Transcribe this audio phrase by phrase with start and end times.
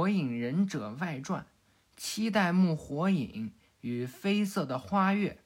[0.00, 1.44] 火影忍者外传：
[1.94, 3.52] 七代目火影
[3.82, 5.36] 与绯色的花月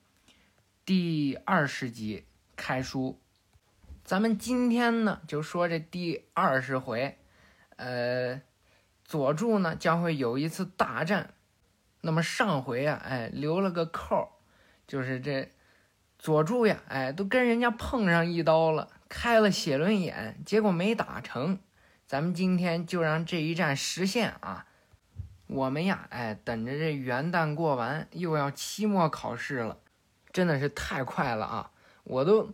[0.85, 3.21] 第二十集开书。
[4.05, 7.19] 咱们今天呢，就说这第二十回，
[7.75, 8.41] 呃，
[9.05, 11.35] 佐助呢将会有一次大战。
[12.03, 14.29] 那么上回啊，哎，留了个扣，
[14.87, 15.51] 就是这
[16.17, 21.59] 佐助呀，哎，都跟人家碰上一刀了，开了血轮眼，结果没打成。
[22.07, 24.67] 咱们今天就让这一战实现啊！
[25.47, 29.79] 我们呀，哎，等着这元旦过完，又要期末考试了，
[30.33, 31.71] 真的是太快了啊！
[32.05, 32.53] 我都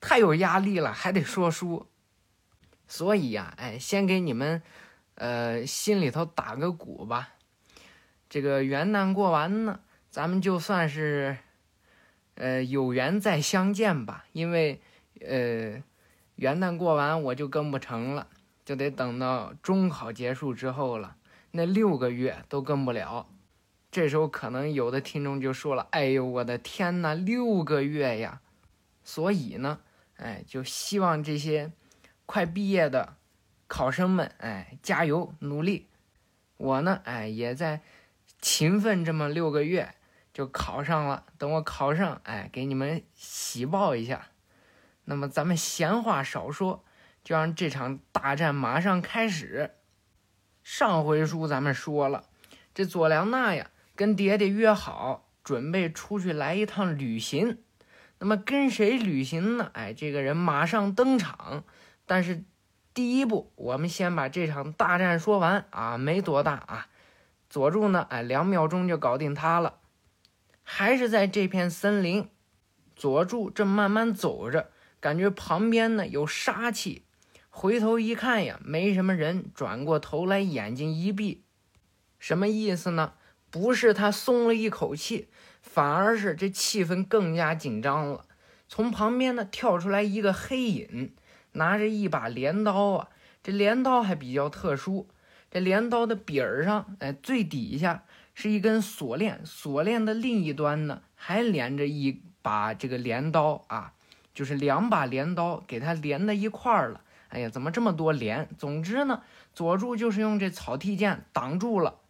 [0.00, 1.86] 太有压力了，还得说书，
[2.88, 4.62] 所以呀，哎，先给你们，
[5.14, 7.34] 呃，心里头打个鼓吧。
[8.28, 11.38] 这个元旦过完呢，咱们就算是，
[12.34, 14.24] 呃，有缘再相见吧。
[14.32, 14.80] 因为，
[15.20, 15.82] 呃，
[16.36, 18.26] 元旦过完我就跟不成了。
[18.64, 21.16] 就得等到中考结束之后了，
[21.50, 23.26] 那六个月都跟不了。
[23.90, 28.40] 这时候可能有的听众就说了：“哎呦，我的天哪，六个月呀！”
[29.04, 29.80] 所以呢，
[30.16, 31.72] 哎，就希望这些
[32.24, 33.16] 快毕业的
[33.66, 35.88] 考生们，哎，加油努力。
[36.56, 37.82] 我呢，哎，也在
[38.40, 39.94] 勤奋这么六个月，
[40.32, 41.26] 就考上了。
[41.36, 44.28] 等我考上，哎，给你们喜报一下。
[45.04, 46.84] 那么咱们闲话少说。
[47.22, 49.72] 就让这场大战马上开始。
[50.62, 52.24] 上回书咱们说了，
[52.74, 57.58] 这佐良娜呀跟爹爹约好，准备出去来一趟旅行。
[58.18, 59.70] 那么跟谁旅行呢？
[59.74, 61.64] 哎，这个人马上登场。
[62.06, 62.44] 但是
[62.94, 66.86] 第一步，我们先把这场大战说完啊，没多大啊。
[67.50, 69.78] 佐助呢，哎，两秒钟就搞定他了。
[70.62, 72.28] 还是在这片森林，
[72.94, 74.70] 佐助正慢慢走着，
[75.00, 77.04] 感觉旁边呢有杀气。
[77.54, 79.44] 回头一看呀，没什么人。
[79.54, 81.44] 转过头来，眼睛一闭，
[82.18, 83.12] 什么意思呢？
[83.50, 85.28] 不是他松了一口气，
[85.60, 88.24] 反而是这气氛更加紧张了。
[88.66, 91.14] 从旁边呢跳出来一个黑影，
[91.52, 93.08] 拿着一把镰刀啊。
[93.42, 95.06] 这镰刀还比较特殊，
[95.50, 103.92] 这镰刀的柄儿上，哎，最底下是一根锁链，锁链的另一端呢还连着一把这个镰刀啊，
[104.32, 107.02] 就是两把镰刀给它连在一块儿了。
[107.32, 108.46] 哎呀，怎么这么多连？
[108.58, 109.22] 总之呢，
[109.54, 112.00] 佐助就是用这草剃剑挡住了，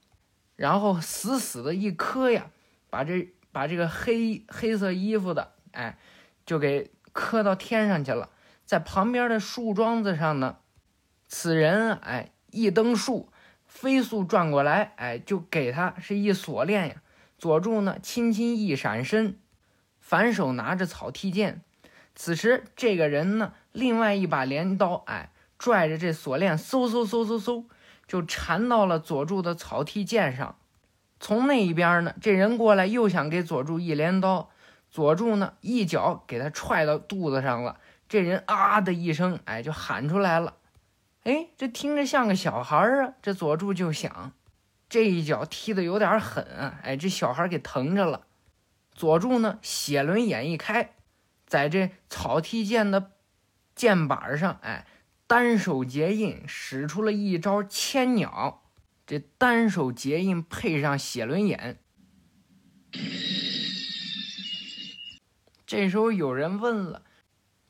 [0.57, 2.51] 然后死死的一磕呀，
[2.91, 5.97] 把这把这个黑黑色衣服的，哎，
[6.45, 8.31] 就给磕到天上去了。
[8.67, 10.57] 在旁边的树桩子上呢，
[11.29, 13.31] 此人哎一蹬树，
[13.65, 16.97] 飞速转过来，哎，就给他是一锁链呀。
[17.39, 19.39] 佐助呢，轻轻一闪身，
[20.01, 21.63] 反手拿着草剃剑。
[22.17, 23.53] 此时这个人呢。
[23.73, 27.65] 另外一把镰刀，哎，拽着这锁链，嗖嗖嗖嗖嗖，
[28.07, 30.57] 就缠到了佐助的草剃剑上。
[31.19, 34.51] 从那一边呢，这人过来又想给佐助一镰刀，
[34.91, 37.79] 佐助呢一脚给他踹到肚子上了。
[38.09, 40.57] 这人啊的一声，哎，就喊出来了。
[41.23, 43.15] 哎，这听着像个小孩啊。
[43.23, 44.33] 这佐助就想，
[44.89, 48.27] 这一脚踢的有点狠啊，哎，这小孩给疼着了。
[48.93, 50.91] 佐助呢，血轮眼一开，
[51.47, 53.13] 在这草剃剑的。
[53.75, 54.87] 剑板上，哎，
[55.27, 58.63] 单手结印，使出了一招千鸟。
[59.07, 61.79] 这单手结印配上写轮眼，
[65.67, 67.03] 这时候有人问了：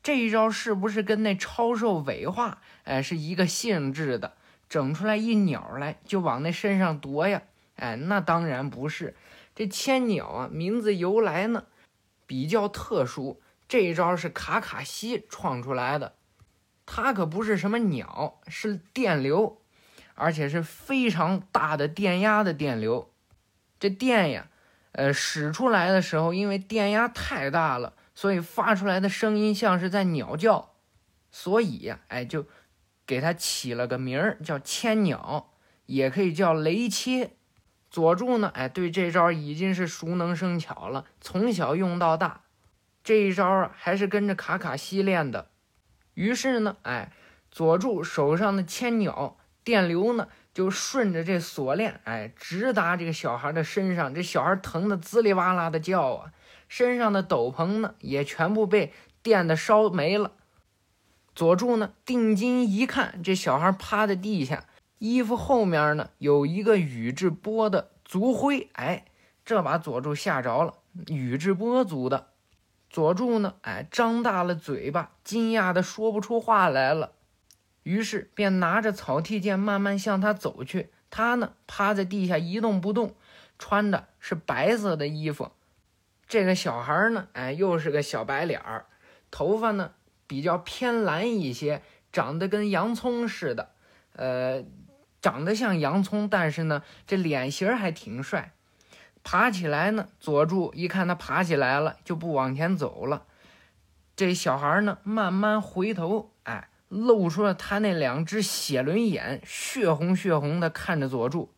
[0.03, 4.35] 这一招是不是跟那超兽尾化，哎，是一个性质的？
[4.69, 7.43] 整出来一鸟来就往那身上夺呀？
[7.77, 9.17] 哎，那当然不是。
[9.55, 11.65] 这千鸟啊，名字由来呢
[12.27, 13.41] 比较特殊。
[13.73, 16.13] 这一招是卡卡西创出来的，
[16.85, 19.63] 它可不是什么鸟，是电流，
[20.15, 23.11] 而且是非常大的电压的电流。
[23.81, 24.49] 这电呀，
[24.91, 30.75] 呃，使出来的时候，因为电压太大了，所以发出来的声音像是在鸟叫，
[31.31, 32.45] 所以呀，哎，就
[33.07, 35.55] 给它起了个名儿叫千鸟，
[35.87, 37.31] 也可以叫雷切。
[37.91, 42.43] 佐助呢，哎，对这招已经是熟能生巧了，从小用到大。
[43.05, 45.49] 这一招啊，还是跟着卡卡西练的。
[46.15, 47.13] 于是呢，哎，
[47.51, 54.15] 佐助手上的千鸟电流呢，就顺着这锁链，哎，直达这个小孩的身上。
[54.15, 56.33] 这小孩疼得滋哩哇啦的叫啊，
[56.69, 60.33] 身上的斗篷呢，也全部被电的烧没了。
[61.35, 64.67] 佐助呢，定睛一看，这小孩趴在地下，
[64.99, 68.69] 衣服后面呢，有一个宇智波的族徽。
[68.75, 69.07] 哎，
[69.45, 70.75] 这把佐助吓着了，
[71.07, 72.32] 宇智波族的。
[72.93, 73.55] 佐助呢？
[73.63, 77.13] 哎，张大了嘴巴，惊讶的说不出话来了。
[77.85, 80.91] 于是便拿着草剃剑慢慢向他走去。
[81.09, 83.15] 他呢，趴在地下一动不动，
[83.59, 85.53] 穿的是白色的衣服。
[86.29, 88.85] 这个小孩呢，哎，又是个小白脸儿，
[89.31, 89.93] 头发呢
[90.27, 91.81] 比较偏蓝一些，
[92.13, 93.71] 长得跟洋葱似的。
[94.13, 94.63] 呃，
[95.23, 98.53] 长得像洋葱，但是呢，这脸型还挺帅。
[99.23, 103.27] 爬起来呢，佐助一看他爬起来了，就不往前走了。
[104.17, 106.69] 这小孩呢，慢慢回头，哎。
[106.95, 111.51] 露出了他那两只血轮眼，血红血红的看着佐助，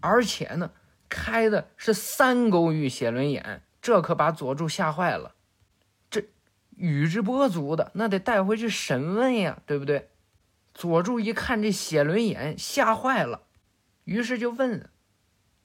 [0.00, 0.72] 而且呢，
[1.08, 5.36] 开的是三勾玉血轮眼，这可把佐助吓坏了。
[6.10, 6.24] 这
[6.70, 10.10] 宇智波族的，那得带回去审问呀，对不对？
[10.74, 13.42] 佐助一看这血轮眼，吓坏了，
[14.02, 14.90] 于是就问：“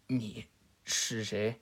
[0.05, 0.45] 你
[0.89, 1.61] 是谁？”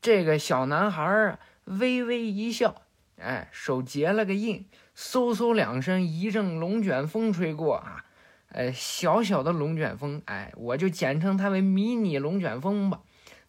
[0.00, 2.82] 这个小男孩啊，微微一笑，
[3.16, 4.68] 哎，手结了个印。
[4.96, 8.04] 嗖嗖两声，一阵龙卷风吹过啊，
[8.50, 13.00] 呃，小小的龙卷风，哎，我就简称它为迷你龙卷风吧。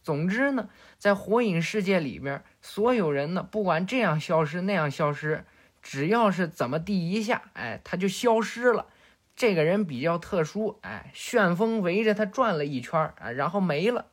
[0.02, 5.46] 总之呢，在火影世界里边，所有人呢，不管这样消失那样消失，
[5.84, 8.88] 只要是怎么地一下，哎，他就消失了。
[9.36, 14.08] 这个人比较特殊，哎，旋风围着他转了一圈啊，然后没了。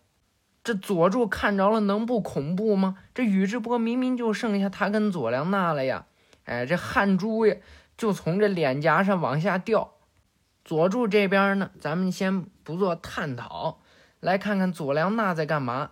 [0.65, 2.99] 这佐助看着了，能不恐怖吗？
[3.15, 6.07] 这宇智波明明就剩下他跟佐良娜了呀。
[6.45, 7.57] 哎，这汗珠呀，
[7.97, 9.95] 就从这脸颊上往下掉。
[10.65, 13.81] 佐助这边呢，咱们先不做探讨，
[14.21, 15.91] 来看看佐良娜在干嘛。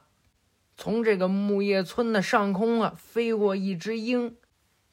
[0.76, 4.37] 从这个木叶村的上空啊，飞过一只鹰。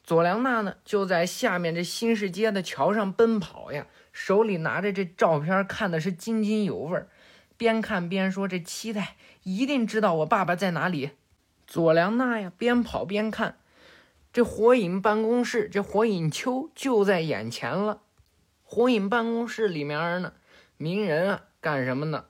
[0.02, 7.08] 佐良娜呢，就在下面这新市街的桥上奔跑呀，手里拿着这照片，看的是津津有味儿，
[7.56, 9.16] 边看边说：“这期待
[9.56, 11.10] 一定知道我爸爸在哪里。”
[11.66, 13.58] 佐良娜呀，边跑边看。
[14.32, 18.02] 这火影办公室，这火影丘就在眼前了。
[18.62, 20.34] 火影办公室里面呢，
[20.76, 22.26] 鸣人啊干什么呢？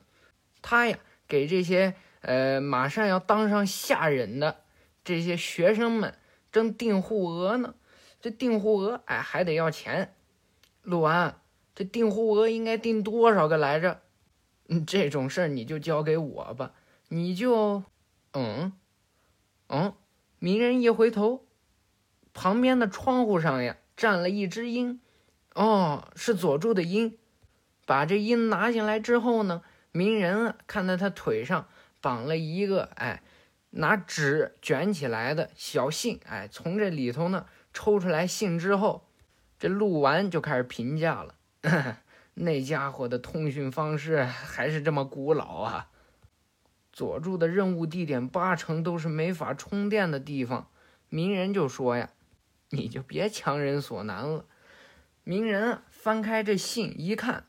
[0.63, 4.61] 他呀给这些呃马上要当上下忍的
[5.05, 6.15] 这些学生们
[6.51, 7.75] 正订户额呢。
[8.21, 10.15] 这订户额哎还得要钱。
[10.83, 11.41] 陆安，
[11.75, 14.01] 这订户额应该订多少个来着？
[14.69, 16.73] 嗯，这种事儿你就交给我吧。
[17.09, 17.83] 你就
[18.33, 18.73] 嗯
[19.69, 19.95] 嗯，
[20.39, 21.45] 鸣人一回头。
[22.35, 25.01] 旁边的窗户上呀，站了一只鹰，
[25.55, 27.19] 哦，是佐助的鹰。
[27.85, 31.67] 把这鹰拿进来之后呢，鸣人啊，看到他腿上
[32.01, 33.23] 绑了一个，哎，
[33.71, 39.09] 拿纸卷起来的小信，哎，从这里头呢抽出来信之后，
[39.59, 41.35] 这鹿丸就开始评价了，
[42.35, 45.91] 那家伙的通讯方式还是这么古老啊。
[46.99, 50.69] 佐助的任务地点八成都是没法充电的地方，
[51.09, 52.11] 鸣人就说呀。
[52.71, 54.45] 你就别强人所难了。
[55.23, 57.45] 鸣人翻开这信一看，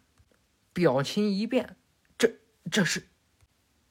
[0.71, 1.75] 表情一变，
[2.15, 2.35] 这
[2.69, 3.07] 这是。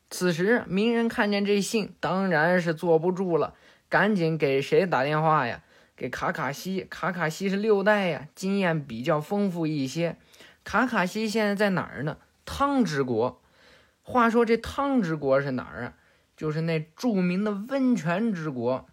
[0.08, 3.55] 此时鸣人看见这信，当然是坐不住了，
[3.88, 5.64] 赶紧给谁打电话呀？
[5.96, 6.87] 给卡卡西。
[6.88, 10.16] 卡卡西是六代呀，经验比较丰富一些。
[10.62, 12.19] 卡卡西现在在哪儿呢？
[12.44, 13.43] 汤之国。
[14.08, 15.93] 话说这汤之国是哪儿啊？
[16.34, 18.88] 就是那著名的温泉之国。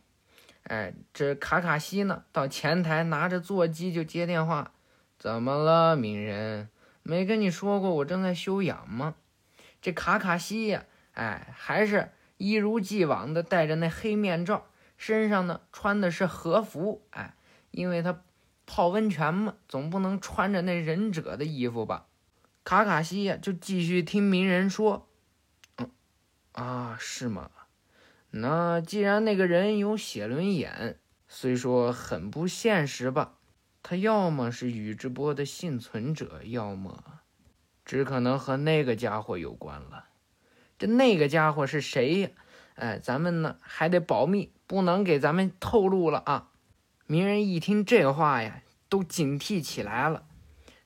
[0.63, 4.73] 哎，这卡卡西呢，到前台拿着座机就接电话。
[5.17, 6.67] 怎么了，鸣人？
[7.01, 9.15] 没跟你说过我正在休养吗？
[9.81, 10.83] 这卡卡西呀，
[11.13, 14.65] 哎，还是一如既往的戴着那黑面罩，
[14.97, 17.07] 身上呢穿的是和服。
[17.11, 17.35] 哎，
[17.71, 18.21] 因为他
[18.65, 22.07] 泡温泉嘛，总不能穿着那忍者的衣服吧？
[22.65, 25.07] 卡卡西呀，就继续听鸣人说。
[25.77, 25.91] 嗯，
[26.53, 27.51] 啊，是吗？
[28.31, 33.35] 那既然那个人有写轮眼，虽说很不现实吧，
[33.83, 37.21] 他要么是宇智波的幸存者，要么
[37.85, 40.05] 只可能和那个家伙有关了。
[40.79, 42.29] 这那个家伙是谁呀？
[42.73, 46.49] 哎，咱们呢还得保密，不能给咱们透露了啊！
[47.05, 50.25] 鸣人一听这话呀，都警惕起来了。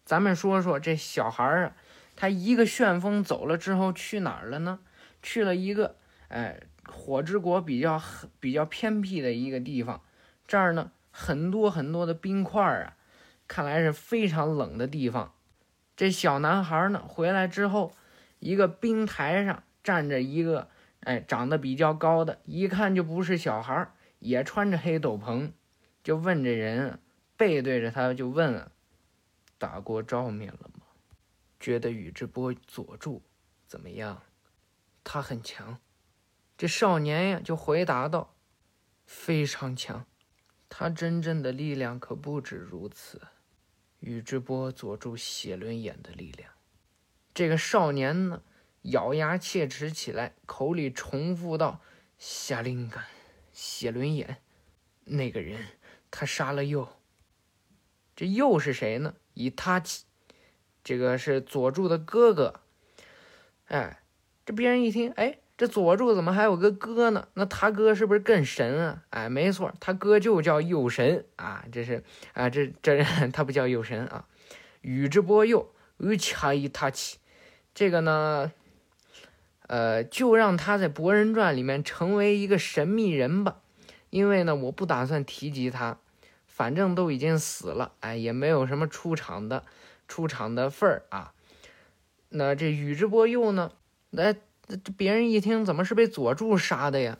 [0.10, 1.76] 咱们说说这小孩儿啊，
[2.16, 4.80] 他一个旋风走了之后去哪儿了呢？
[5.22, 5.98] 去了一个
[6.30, 6.60] 哎。
[6.92, 8.02] 火之国比较
[8.40, 10.02] 比较偏僻的一个地方，
[10.48, 12.96] 这儿呢很多很多的冰块啊，
[13.48, 15.32] 看来是非常冷的地方。
[15.96, 17.94] 这小男孩呢回来之后，
[18.40, 20.70] 一个冰台上站着一个，
[21.02, 25.52] 哎，长得比较高的，一看就不是小孩儿，也穿着黑斗篷，
[26.04, 26.98] 就问这人，
[27.38, 28.72] 背对着他就问了
[29.60, 30.88] ：“打过照面了吗？
[31.60, 33.22] 觉得宇智波佐助
[33.68, 34.24] 怎么样？
[35.04, 35.80] 他很强。”
[36.58, 38.36] 这少年呀，就回答道
[39.06, 40.06] ：“非常强，
[40.68, 43.22] 他真正的力量可不止如此。
[44.00, 46.52] 宇智波佐助写轮眼的力量。
[47.34, 48.42] 这个少年呢，
[48.84, 51.82] 咬牙切齿起来，口里重复道
[52.18, 53.06] ：“夏灵感，
[53.54, 54.42] 写轮眼，
[55.06, 55.66] 那个人，
[56.10, 56.88] 他杀了鼬。
[58.16, 59.16] 这鼬是谁呢？
[59.40, 60.04] 以他起，
[60.84, 62.60] 这个是佐助的哥哥。
[63.68, 64.02] 哎，
[64.46, 67.30] 这别人一听，哎，这佐助怎么还有个哥呢？
[67.36, 69.04] 那他哥是不是更神啊？
[69.12, 71.64] 哎，没错，他哥就叫鼬神啊。
[71.72, 72.04] 这是
[72.34, 74.26] 啊，这这人他不叫鼬神啊，
[74.82, 75.68] 宇智波鼬，
[76.00, 77.20] 与恰伊他起。
[77.74, 78.52] 这个呢，
[79.68, 83.62] 呃，就让他在《博人传》里面成为一个神秘人吧，
[84.10, 85.98] 因为呢，我不打算提及他，
[86.60, 89.64] 反正都已经死了，哎，也没有什么出场的
[90.10, 91.32] 出场的份儿啊。
[92.28, 93.72] 那这宇智波鼬呢？
[94.10, 97.18] 那这别人一听，怎么是被佐助杀的呀？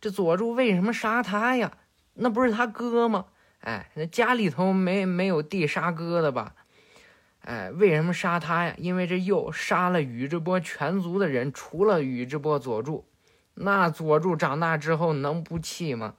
[0.00, 1.76] 这佐助为什么杀他呀？
[2.14, 3.24] 那不是他哥吗？
[3.62, 6.54] 哎，那家里头没没有弟杀哥的吧？
[7.40, 8.76] 哎，为什么杀他呀？
[8.78, 13.08] 因为这鼬杀了宇智波全族的人，除了宇智波佐助。
[13.54, 16.14] 那佐助长大之后能不气吗？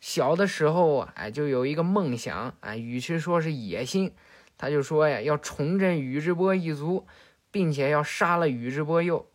[0.00, 4.12] 小的时候啊，哎，就有一个梦想，哎，与其说是野心，
[4.56, 7.06] 他就说呀，要重振宇智波一族，
[7.50, 9.26] 并且要杀了宇智波鼬。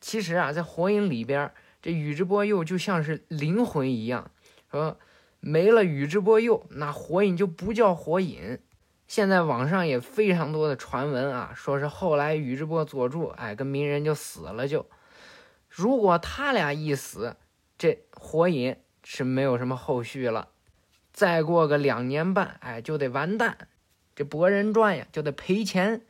[0.00, 4.30] 其实啊，在火影里边，这宇智波鼬就像是灵魂一样，
[4.70, 4.98] 说
[5.40, 8.58] 没了宇智波鼬，那火影就不叫火影。
[9.06, 14.88] 现在网上也非常多的传闻啊，说是后来宇智波佐助哎跟鸣人就死了，就
[15.68, 17.36] 如果他俩一死，
[17.76, 20.48] 这火影是没有什么后续了。
[21.12, 23.68] 再过个两年半，哎就得完蛋，
[24.16, 26.00] 这博人传呀就得赔钱，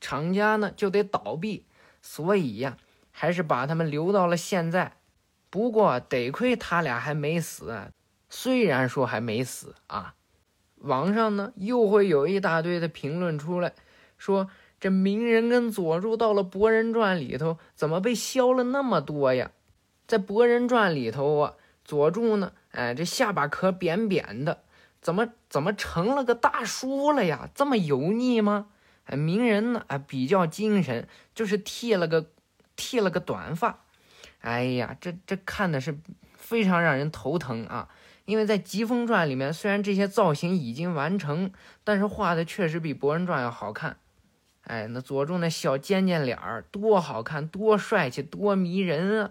[0.00, 1.64] 厂家呢就得倒闭，
[2.02, 2.76] 所以呀
[3.12, 4.94] 还是把他们留到了现在。
[5.50, 7.92] 不过得亏他俩还没死，
[8.28, 10.14] 虽然说还没死啊。
[10.76, 13.72] 网上呢又会有一大堆的评论出来，
[14.16, 19.50] 说这鸣人跟佐助到了博人传里头，怎么被削了那么多呀？
[20.06, 21.54] 在博人传里头啊，
[21.88, 24.62] 佐助呢，哎，这下巴壳扁扁的，
[25.00, 27.48] 怎么怎么成了个大叔了呀？
[27.54, 28.66] 这么油腻吗？
[29.06, 32.26] 哎，鸣人呢，啊，比较精神，就是剃了个
[32.76, 33.84] 剃了个短发。
[34.42, 35.98] 哎呀，这这看的是
[36.36, 37.88] 非常让人头疼啊。
[38.26, 41.50] 因为在《疾风传》里面，虽然这些造型已经完成，
[41.84, 43.96] 但是画的确实比《博人传》要好看。
[44.64, 49.30] 哎，那佐助那小尖尖脸儿多好看，多帅气，多迷人啊！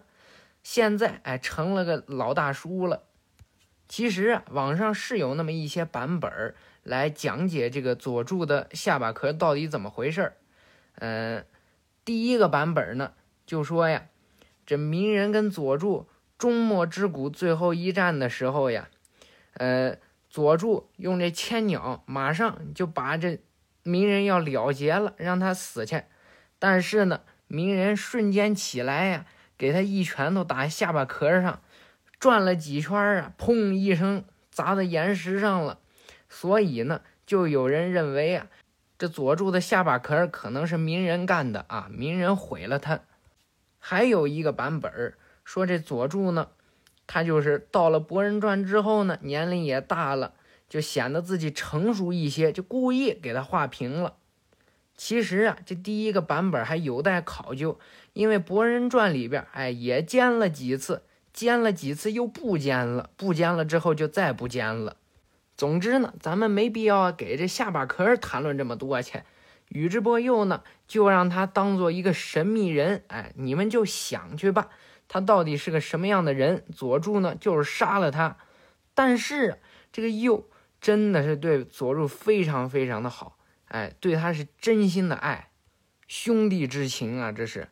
[0.70, 3.04] 现在哎，成了个老大叔了。
[3.88, 10.34] 其实啊，网上是有那么一些版本儿来讲解这个佐助的下巴壳到底怎么回事儿。
[10.96, 11.46] 嗯，
[12.04, 13.14] 第一个版本呢，
[13.46, 14.08] 就说呀，
[14.66, 16.10] 这鸣人跟佐助。
[16.38, 18.90] 终末之谷最后一战的时候呀，
[19.54, 19.96] 呃，
[20.30, 23.40] 佐助用这千鸟马上就把这
[23.84, 26.04] 鸣人要了结了，让他死去。
[26.60, 29.26] 但是呢，鸣人瞬间起来呀，
[29.58, 31.62] 给他一拳头打下巴壳上，
[32.20, 35.80] 转了几圈啊，砰一声砸在岩石上了。
[36.30, 38.48] 所以呢，就有人认为啊，
[38.98, 43.00] 这佐助的下巴壳可能是鸣人干的啊，鸣人毁了他。
[43.80, 45.14] 还有一个版本。
[45.44, 46.50] 说这佐助呢，
[47.08, 50.34] 他就是到了博人传之后呢，年龄也大了，
[50.68, 54.18] 就显得自己成熟一些，就故意给他画平了。
[54.98, 57.80] 其实啊，这第一个版本还有待考究，
[58.14, 64.98] 因为博人传里边，哎，也尖了几次，尖了几次又不尖了，不尖了之后就再不尖了。
[65.56, 69.22] 总之呢，咱们没必要给这下巴壳谈论这么多去。
[69.70, 74.70] 宇智波鼬呢，就让他当做一个神秘人，哎，你们就想去吧。
[75.08, 76.66] 他到底是个什么样的人？
[76.76, 78.38] 佐助呢，就是杀了他。
[78.94, 79.60] 但是
[79.92, 80.46] 这个鼬
[80.82, 83.37] 真的是对佐助非常非常的好，
[83.68, 85.50] 哎，对他是真心的爱，
[86.08, 87.70] 兄弟之情啊，这是。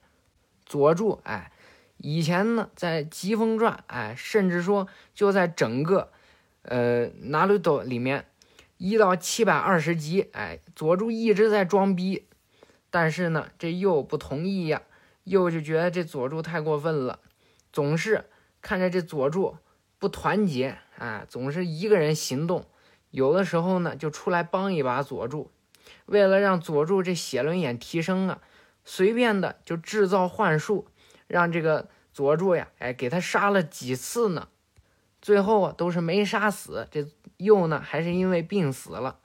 [0.66, 1.52] 佐助，哎，
[1.98, 6.12] 以前呢，在《疾风传》，哎，甚至说就在整个
[6.64, 8.26] 呃《拿鲁斗》里面，
[8.78, 12.28] 一到七百二十集，哎，佐助一直在装逼，
[12.90, 14.82] 但是呢，这鼬不同意呀。
[15.24, 17.20] 又就觉得这佐助太过分了，
[17.74, 18.26] 总是
[18.62, 19.58] 看着这佐助
[19.98, 22.68] 不团结啊，总是一个人行动，
[23.10, 25.50] 有的时候呢就出来帮一把佐助，
[26.06, 28.40] 为了让佐助这写轮眼提升啊，
[28.84, 30.88] 随便的就制造幻术，
[31.28, 34.48] 让这个佐助呀，哎，给他杀了几次呢，
[35.22, 37.08] 最后啊都是没杀死，这
[37.38, 39.20] 鼬呢还是因为病死了。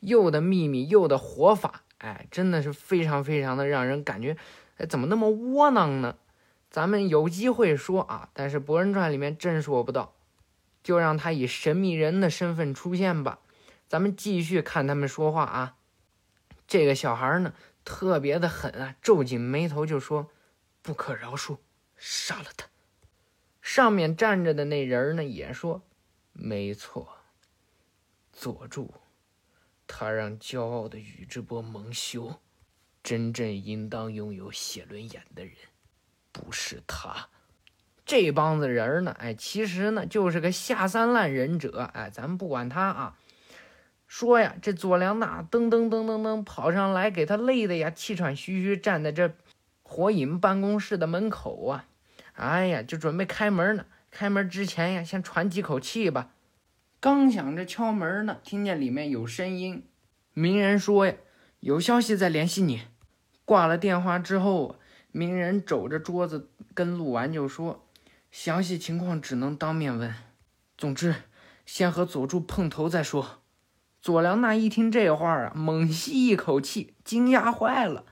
[0.00, 4.36] 鼬的秘密，鼬的活法，哎，真的是非常非常的让人感觉。
[4.76, 6.16] 哎，怎么那么窝囊呢？
[6.70, 10.12] 咱们有机会说啊，但是《博人传》里面真说不到，
[10.82, 13.38] 就让他以神秘人的身份出现吧。
[13.88, 15.76] 咱们继续看他们说话啊。
[16.66, 17.54] 这个小孩呢，
[17.84, 20.30] 特别的狠啊，皱紧眉头就说
[20.82, 21.58] ：“不可饶恕，
[21.96, 22.66] 杀了他。”
[23.62, 25.82] 上面站着的那人呢，也说
[26.34, 27.18] ：“没错，
[28.32, 28.94] 佐助，
[29.86, 32.40] 他让骄傲的宇智波蒙羞。
[33.02, 35.54] 真正应当拥有写轮眼的人，
[36.32, 37.28] 不是他。
[38.04, 41.88] 这帮子人呢，哎，其实呢，就是个下三滥忍者。
[41.94, 43.18] 哎，咱们不管他啊。”
[44.06, 49.34] 说呀，这佐良娜噔噔噔噔噔跑上来，给他累的呀，气喘吁吁，站在这
[49.82, 51.86] 火影办公室的门口啊。
[52.34, 53.86] 哎呀，就准备开门呢。
[54.10, 56.30] 开门之前呀，先喘几口气吧。
[57.00, 59.84] 刚想着敲门呢，听见里面有声音，
[60.32, 61.14] 鸣人说呀
[61.60, 62.82] ：“有消息再联系你。”
[63.44, 64.76] 挂了电话之后，
[65.12, 67.86] 鸣人肘着桌子跟鹿丸就说
[68.30, 70.14] ：“详细情况只能当面问。
[70.78, 71.14] 总之，
[71.64, 73.42] 先和佐助碰头再说。”
[74.06, 78.04] 佐良娜一听这话啊，猛吸一口气，惊讶坏了。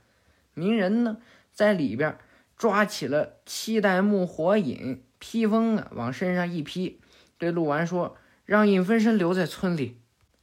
[0.52, 1.18] 鸣人呢，
[1.52, 2.18] 在里边
[2.56, 6.98] 抓起了七代目火影披风啊，往身上一披，
[7.38, 10.00] 对鹿丸说：“让影分身留在村里，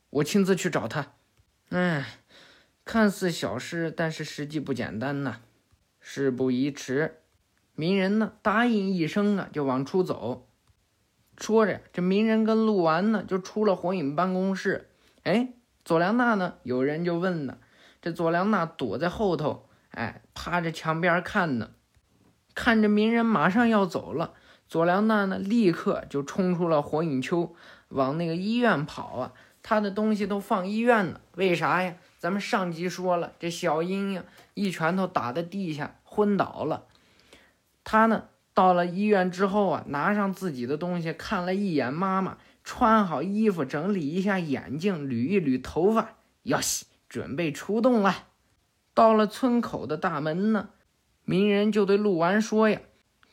[0.09, 1.11] 我亲自去找他。”
[1.67, 2.19] 哎，
[2.85, 5.41] 看似小事，但是实际不简单呐。
[5.99, 7.17] 事不宜迟，
[7.75, 10.47] 鸣人呢答应一声啊，就往出走。
[11.35, 14.87] 说着，这鸣人跟鹿丸呢就出了火影办公室。
[15.23, 15.53] 哎，
[15.85, 16.55] 佐良娜呢？
[16.63, 17.57] 有人就问呢。
[18.01, 21.69] 这佐良娜躲在后头，哎，趴着墙边看呢。
[22.55, 24.33] 看着鸣人马上要走了，
[24.67, 27.55] 佐良娜呢，立刻就冲出了火影丘，
[27.89, 29.33] 往那个医院跑啊。
[29.63, 31.21] 他的东西都放医院呢。
[31.35, 31.95] 为啥呀？
[32.17, 34.23] 咱们上集说了，这小樱呀，
[34.55, 36.85] 一拳头打在地下，昏倒了。
[37.83, 38.23] 他呢，
[38.55, 42.37] 到了医院之后啊，拿上自己的东西，看了一眼妈妈。
[42.63, 48.27] 穿好衣服，整理一下眼镜，捋一捋头发，哟西，准备出动了。
[48.93, 50.69] 到了村口的大门呢，
[51.23, 52.81] 鸣人就对鹿丸说：“呀，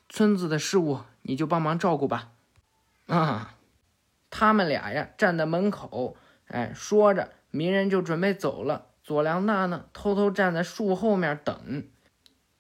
[0.09, 2.31] 村子的事务你就帮忙照顾吧。”
[3.07, 3.55] 啊，
[4.31, 8.87] 他们俩呀站在门口，哎，说着，鸣人就准备走了。
[9.03, 11.85] 佐良娜呢，偷偷站在树后面等，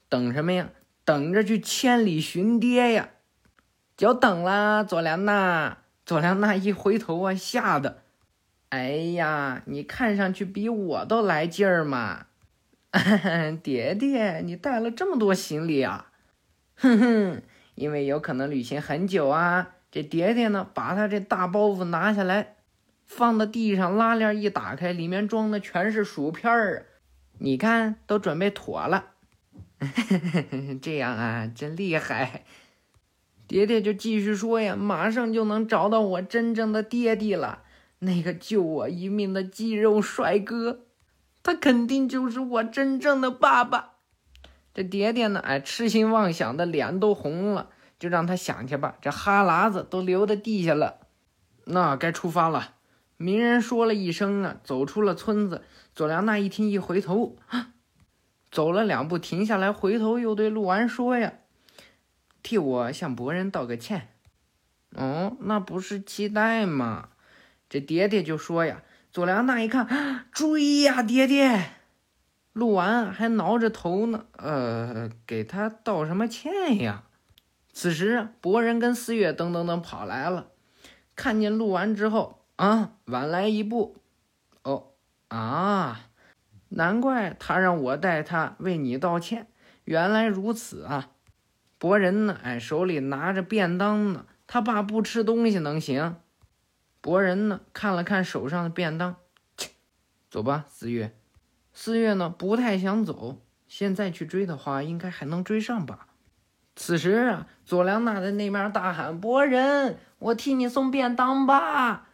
[0.08, 0.70] 等什么呀？
[1.04, 3.10] 等着去千里寻爹呀！
[3.96, 5.78] 久等了，佐良娜。
[6.08, 7.98] 佐良娜一回头啊，吓得，
[8.70, 12.28] 哎呀，你看上去比我都来劲儿嘛！
[13.62, 16.10] 爹爹，你带了这么多行李啊？
[16.76, 17.42] 哼哼，
[17.74, 19.74] 因为有可能旅行很久啊。
[19.90, 22.56] 这爹爹呢，把他这大包袱拿下来，
[23.04, 26.86] 放到地上，拉链一打开，里面装的全是薯片儿。
[27.36, 29.10] 你看，都准备妥了。
[30.80, 32.44] 这样啊，真厉害。
[33.48, 37.62] 爹爹就继续说呀，马上就能找到我真正的爹爹了，
[38.00, 40.80] 那个救我一命的肌肉帅哥，
[41.42, 43.94] 他肯定就是我真正的爸爸。
[44.74, 50.98] 这爹爹呢，哎，痴心妄想的脸都红了，就让他想去吧，这哈喇子都流到地下了。
[51.64, 52.74] 那该出发了。
[53.16, 55.62] 鸣人说了一声啊，走出了村子。
[55.94, 57.36] 佐良娜一听，一回头，
[58.52, 61.32] 走了两步，停下来，回头又对鹿丸说呀。
[62.48, 64.08] 替我向博人道个歉。
[64.96, 67.10] 哦，那不是期待吗？
[67.68, 68.82] 这爹爹就说呀。
[69.12, 71.72] 佐良娜一看， 追呀，爹爹！
[72.54, 74.24] 鹿丸还挠着头呢。
[74.38, 77.02] 呃，给他道什么歉呀？
[77.74, 80.46] 此时，博人跟四月噔噔噔跑来了，
[81.14, 83.98] 看见鹿丸之后，啊，晚来一步。
[84.62, 84.92] 哦，
[85.28, 86.08] 啊，
[86.70, 89.48] 难怪他让我代他为你道歉。
[89.84, 91.10] 原来如此啊！
[91.78, 92.36] 博人呢？
[92.42, 94.26] 哎，手里拿着便当呢。
[94.48, 96.16] 他爸不吃东西能行？
[97.00, 97.60] 博人呢？
[97.72, 99.14] 看了看手上的便当，
[99.56, 99.70] 切，
[100.28, 101.14] 走吧，四月。
[101.72, 102.28] 四月呢？
[102.28, 103.40] 不太想走。
[103.68, 106.08] 现在去追的话，应该还能追上吧？
[106.74, 112.08] 此时啊，佐良娜在那边大喊：“博人，我替你送便当吧！”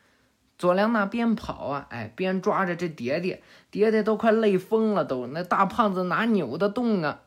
[0.58, 7.20] 佐良娜边跑啊，哎，边抓着这爹爹，爹爹都快累疯了，都那大胖子哪扭得动啊？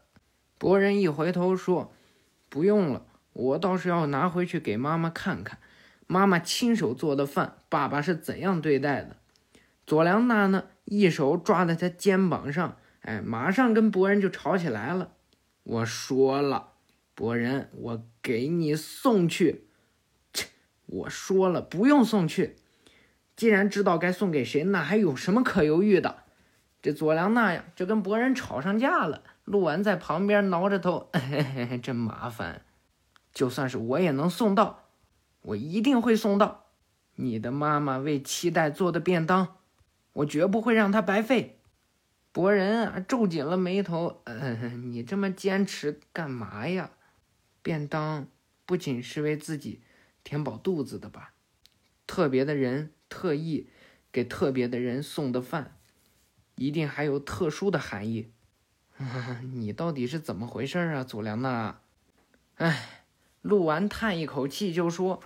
[0.59, 1.93] 博人一回头说。
[2.57, 5.59] 不用了，我倒是要拿回去给妈妈看看，
[6.07, 9.17] 妈妈亲手做的饭，爸爸是怎样对待的。
[9.85, 15.11] 佐良娜呢，一手抓在他肩膀上，哎，马上跟博人就吵起来了。
[15.61, 16.69] 我说了，
[17.13, 19.67] 博人，我给你送去。
[20.33, 20.47] 切，
[20.87, 22.55] 我说了，不用送去。
[23.35, 26.23] 既然知道该送给谁，那还有什么可犹豫的？
[26.81, 29.21] 这佐良娜呀，就跟博人吵上架了。
[29.47, 32.65] 鹿丸在旁边挠着头，嘿嘿嘿，真麻烦。
[33.33, 34.89] 就算是我也能送到，
[35.41, 36.65] 我一定会送到。
[37.15, 39.55] 你的妈妈为期待做的便当，
[40.11, 41.61] 我绝不会让他白费。
[42.33, 44.21] 博人啊，皱紧了眉头。
[44.25, 46.91] 嗯，你这么坚持干嘛呀？
[47.61, 48.27] 便当
[48.65, 49.81] 不仅是为自己
[50.25, 51.31] 填饱肚子的吧？
[52.05, 53.69] 特别的人特意
[54.11, 55.77] 给特别的人送的饭，
[56.55, 58.33] 一定还有特殊的含义。
[59.53, 61.79] 你到底是怎么回事啊，祖良娜？
[62.55, 63.03] 哎，
[63.41, 65.21] 陆完叹一口气就说：“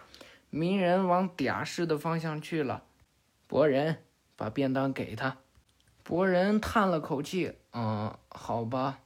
[0.52, 2.84] 鸣人往嗲市的方向去了。”
[3.48, 4.04] 博人
[4.36, 5.38] 把便当给他。
[6.04, 9.00] 博人叹了口气：“嗯，好吧。”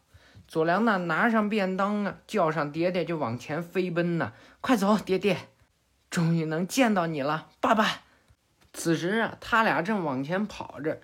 [0.47, 4.33] 佐良娜拿上便当啊，叫上爹爹就往前飞奔呢。
[4.61, 5.37] 快走，爹爹！
[6.09, 8.01] 终于能见到你了，爸爸。
[8.71, 11.01] 此时啊，他俩正往前跑着，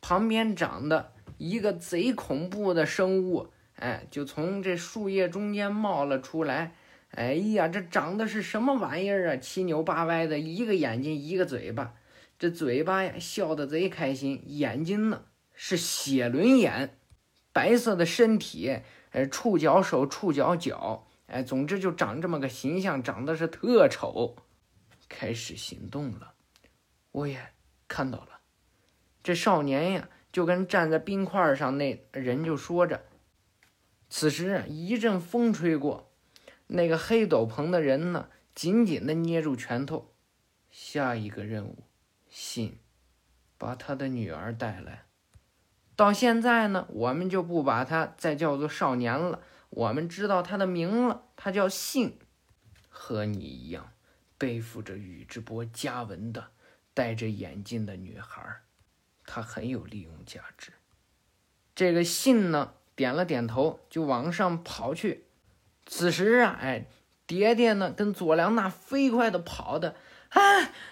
[0.00, 1.12] 旁边长的。
[1.42, 6.76] 一个贼恐怖的生物，哎，就从这树叶中间冒了出来。
[7.10, 9.36] 哎呀，这长的是什么玩意儿啊？
[9.38, 11.94] 七扭八歪的，一个眼睛，一个嘴巴。
[12.38, 16.96] 这嘴巴呀，笑得贼开心；眼睛呢，是血轮眼。
[17.52, 18.78] 白色的身体，
[19.10, 24.36] 哎，触角手，触角脚，哎，总之就长这么个形象，长得是特丑。
[25.08, 26.34] 开始行动了，
[27.10, 27.36] 我也
[27.88, 28.38] 看到了，
[29.24, 30.08] 这少年呀。
[30.32, 33.04] 就跟站在冰块上那人就说着，
[34.08, 36.10] 此时一阵风吹过，
[36.68, 40.14] 那个黑斗篷的人呢，紧紧的捏住拳头。
[40.70, 41.84] 下一个任务，
[42.30, 42.78] 信，
[43.58, 45.04] 把他的女儿带来。
[45.94, 52.18] 到现在呢，我们就不把他再叫做少年了，我们知道他的名了，他叫信，
[52.88, 53.92] 和你一样，
[54.38, 56.52] 背负着宇智波家纹的，
[56.94, 58.62] 戴着眼镜的女孩。
[59.26, 60.72] 他很有利用价值。
[61.74, 65.24] 这个信呢，点了点头，就往上跑去。
[65.86, 66.86] 此时啊，哎，
[67.26, 69.96] 蝶蝶呢，跟佐良娜飞快的跑的，
[70.28, 70.40] 啊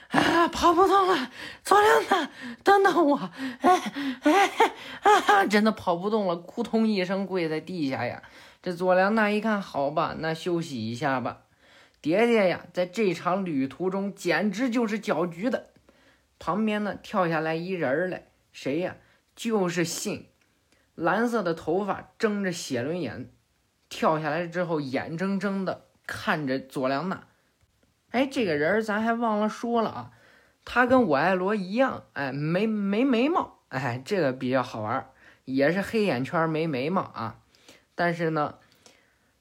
[0.08, 1.30] 啊，跑不动了！
[1.62, 2.30] 佐良娜，
[2.64, 3.30] 等等我！
[3.60, 4.50] 哎哎
[5.02, 8.22] 啊，真的跑不动了，扑通一声跪在地下呀。
[8.62, 11.42] 这佐良娜一看，好吧，那休息一下吧。
[12.00, 15.69] 蝶蝶呀，在这场旅途中简直就是搅局的。
[16.40, 18.26] 旁边呢，跳下来一人来。
[18.50, 18.96] 谁呀？
[19.36, 20.26] 就是信，
[20.96, 23.30] 蓝色的头发，睁着血轮眼，
[23.88, 27.28] 跳下来之后，眼睁睁的看着佐良娜。
[28.10, 30.10] 哎，这个人咱还忘了说了啊，
[30.64, 35.08] 他跟我爱罗一样，哎，没没眉毛，哎，这个比较好玩，
[35.44, 37.38] 也是黑眼圈没眉毛啊。
[37.94, 38.56] 但是呢，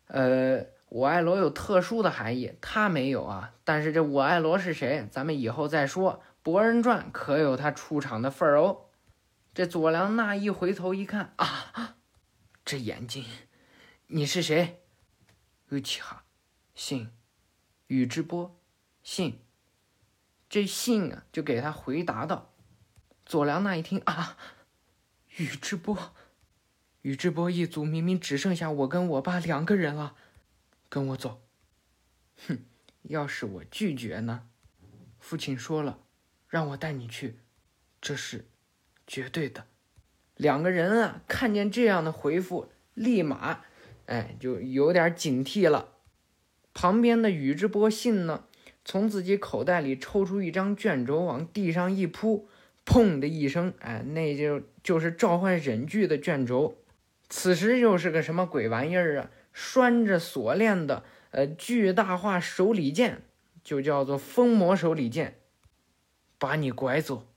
[0.07, 3.53] 呃，我爱罗有特殊的含义，他没有啊。
[3.63, 5.07] 但是这我爱罗是谁？
[5.09, 6.21] 咱们以后再说。
[6.41, 8.85] 博人传可有他出场的份儿哦。
[9.53, 11.97] 这佐良娜一回头一看啊，
[12.63, 13.25] 这眼睛，
[14.07, 14.83] 你是谁？
[15.69, 16.23] 玉气哈，
[16.73, 17.09] 信，
[17.87, 18.59] 宇智波，
[19.03, 19.41] 信。
[20.47, 22.53] 这信啊，就给他回答道。
[23.25, 24.37] 佐良娜一听啊，
[25.37, 26.13] 宇智波，
[27.01, 30.15] 宇智波一族明明只剩下我跟我爸两个人了，
[30.87, 31.41] 跟我走。
[32.47, 32.65] 哼，
[33.03, 34.47] 要是我拒绝呢？
[35.19, 35.99] 父亲说了，
[36.49, 37.37] 让我带你去，
[38.01, 38.45] 这是。
[39.11, 39.65] 绝对的，
[40.35, 43.61] 两个人啊，看见这样的回复，立马，
[44.05, 45.93] 哎，就有点警惕了。
[46.75, 48.43] 旁边的宇智波信呢，
[48.85, 52.47] 从自己口袋里抽出一张卷轴，往地上一铺，
[52.85, 56.77] 砰的一声，哎，那就就是召唤忍具的卷轴。
[57.27, 59.31] 此时又是个什么鬼玩意儿啊？
[59.51, 63.23] 拴着锁链的，呃，巨大化手里剑，
[63.63, 65.38] 就叫做封魔手里剑，
[66.39, 67.27] 把你拐走。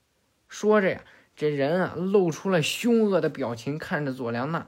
[0.49, 1.03] 说着呀。
[1.35, 4.67] 这人啊，露出了凶恶的表情，看着佐良娜。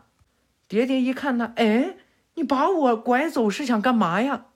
[0.67, 1.97] 蝶蝶一看他，哎，
[2.37, 4.47] 你把我拐走是想干嘛呀？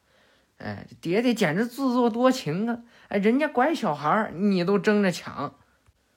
[0.56, 2.80] 哎，蝶蝶简直自作多情啊！
[3.08, 5.54] 哎，人家拐小孩儿，你都争着抢。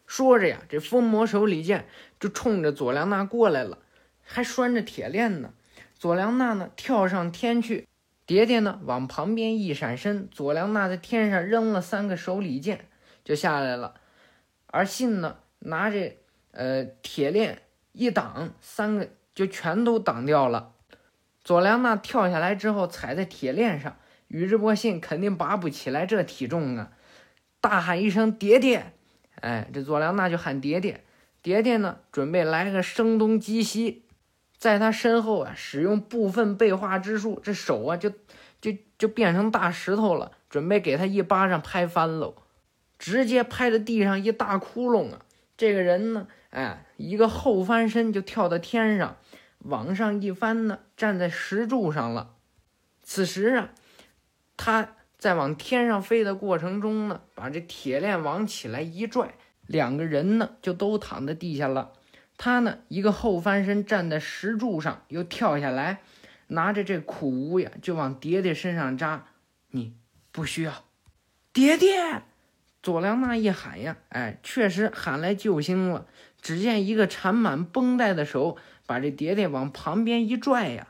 [0.08, 1.86] 说着呀，这风魔手里剑
[2.22, 3.80] 就冲着佐良娜过来了，
[4.24, 5.52] 还拴着铁链呢。
[5.94, 7.86] 佐良娜呢，跳上天去，
[8.26, 12.88] 蝶蝶呢往旁边一闪身，佐良娜在天上扔了三个手里剑，
[13.24, 13.94] 就下来了。
[14.68, 15.38] 而信呢？
[15.64, 16.12] 拿着
[16.54, 20.74] 呃铁链一挡，三个就全都挡掉了。
[21.44, 23.96] 佐良娜跳下来之后踩在铁链上，
[24.28, 26.92] 宇智波信肯定拔不起来这体重啊！
[27.60, 28.94] 大喊一声“爹爹”，
[29.42, 31.04] 哎，这佐良娜就喊“爹爹”。
[31.44, 34.06] 爹爹呢，准备来个声东击西，
[34.58, 38.12] 在他身后啊，使用部分背化之术，这手啊就
[38.60, 42.36] 就就变成大石头了，准备给他一巴掌拍翻喽，
[43.02, 45.26] 直接拍在地上一大窟窿啊！
[45.58, 49.18] 这个人呢，哎，一个后翻身就跳到天上，
[49.58, 52.36] 往上一翻呢，站在石柱上了。
[53.02, 53.70] 此时啊，
[54.56, 59.34] 他在往天上飞的过程中呢，把这铁链往起来一拽，
[59.66, 61.94] 两个人呢就都躺在地下了。
[62.38, 66.04] 他呢一个后翻身站在石柱上，又跳下来，
[66.50, 69.26] 拿着这苦无呀就往蝶蝶身上扎。
[69.72, 69.96] 你
[70.32, 70.84] 不需要，
[71.52, 72.22] 蝶蝶。
[72.82, 76.08] 佐良娜一喊呀，哎，确实喊来救星了。
[76.42, 80.88] 只见一个缠满绷带的手把这蝶蝶往旁边一拽呀，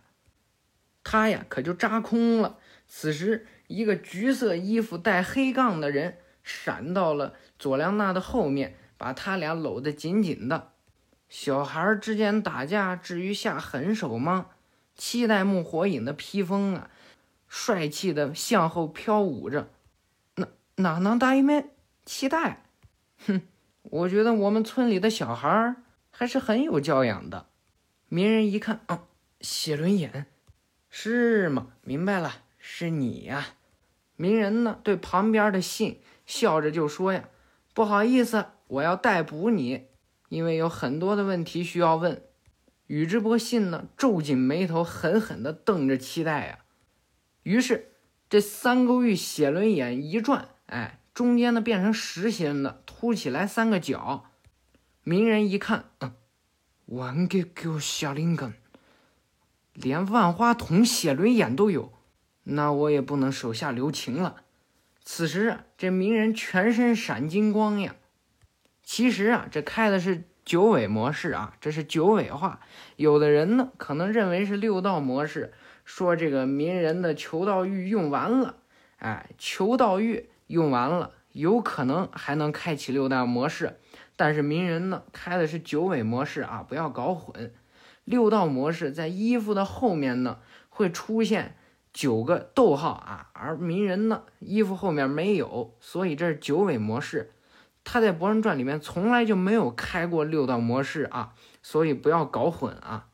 [1.04, 2.58] 他呀可就扎空了。
[2.88, 10.72] 此时，一个橘色衣服带黑杠的人闪到了佐良娜的后面，把他俩搂得紧紧的。
[11.28, 14.48] 小孩之间打架，至于下狠手吗？
[14.96, 16.90] 七代目火影的披风啊，
[17.48, 19.70] 帅气的向后飘舞着。
[20.36, 21.71] 哪哪能大一妹？
[22.06, 22.64] 期待，
[23.26, 23.42] 哼，
[23.84, 25.76] 我觉得我们村里的小孩儿
[26.10, 27.48] 还是很有教养的。
[28.10, 29.04] 鸣人一看，啊，
[29.40, 30.26] 写轮眼，
[30.90, 31.74] 是吗？
[31.84, 33.56] 明白了，是你呀。
[34.16, 37.30] 鸣人呢，对旁边的信笑着就说呀
[37.74, 39.88] ：“不好意思，我要逮捕你，
[40.30, 42.22] 因为有很多的问题需要问。”
[42.88, 46.60] 宇智波信呢，皱紧眉头，狠狠地瞪着期待呀。
[47.44, 47.94] 于是
[48.30, 50.98] 这三勾玉写轮眼一转，哎。
[51.14, 54.26] 中间呢变成实心的，凸起来三个角。
[55.04, 56.14] 鸣人一看，嗯，
[56.86, 58.54] 万给给我下灵根，
[59.74, 61.92] 连万花筒写轮眼都有，
[62.44, 64.44] 那我也不能手下留情了。
[65.04, 67.96] 此时啊，这鸣人全身闪金光呀。
[68.84, 72.62] 其实啊，这开的是九尾模式啊，这是九尾化。
[72.96, 78.58] 有的人呢可能认为是六道模式，说这个鸣人的求道玉用完了，
[78.98, 80.30] 哎，求道玉。
[80.52, 83.80] 用完了，有可能还能开启六道模式，
[84.16, 87.54] 但是鸣人呢开的是九尾模式啊，不要搞混。
[88.04, 91.56] 六道模式在衣服的后面呢会出现
[91.94, 97.32] 九个逗号啊，而鸣人呢衣服后面没有，所以这是九尾模式。
[97.84, 101.34] 他在《博人传》里面从来就没有开过六道模式啊，
[101.64, 103.08] 所以不要搞混啊。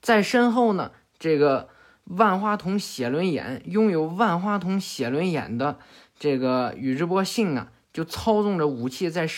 [0.00, 1.68] 在身后呢，这个
[2.04, 5.78] 万花筒写轮眼拥有万花筒写轮眼的。
[6.18, 9.28] 这个宇智波信啊，就操纵着武器在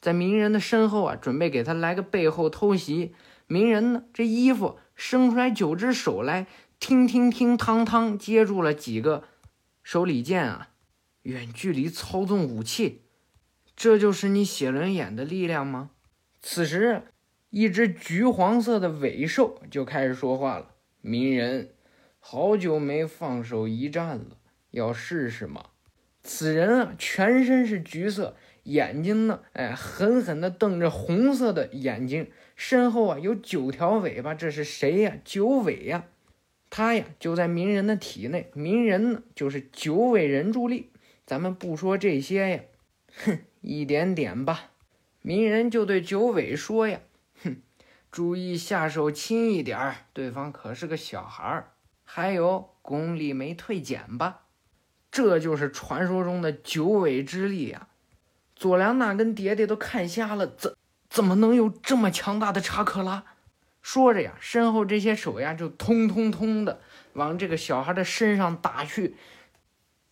[0.00, 3.14] 在鸣人的身后啊，准备给他来个背后偷袭。
[3.46, 6.46] 鸣人呢，这衣服伸出来九只手来，
[6.78, 9.24] 听听听，汤汤接住了几个
[9.82, 10.68] 手里剑啊。
[11.22, 13.02] 远距离操纵武器，
[13.76, 15.90] 这就是你写轮眼的力量吗？
[16.40, 17.02] 此时，
[17.50, 21.70] 一只橘黄色的尾兽就开始说话了：“鸣人，
[22.18, 24.38] 好久没放手一战了，
[24.72, 25.66] 要试试吗？”
[26.22, 35.16] 此人啊，全身是橘色，眼睛呢，哎，狠狠地瞪着红色的眼睛，身后啊有九条尾巴，这是谁呀？
[35.24, 36.04] 九尾呀！
[36.70, 40.90] 他呀就在鸣人的体内，鸣人呢就是九尾人柱力。
[41.26, 42.60] 咱们不说这些呀，
[43.24, 44.70] 哼， 一点点吧。
[45.22, 47.00] 鸣人就对九尾说呀，
[47.42, 47.56] 哼，
[48.10, 51.72] 注意下手轻一点儿，对方可是个小孩儿，
[52.04, 54.41] 还有功力没退减吧。
[55.12, 57.86] 这就是传说中的九尾之力啊！
[58.56, 60.74] 佐良娜跟蝶蝶都看瞎了，怎
[61.10, 63.22] 怎么能有这么强大的查克拉？
[63.82, 66.80] 说着呀，身后这些手呀就通通通的
[67.12, 69.16] 往这个小孩的身上打去。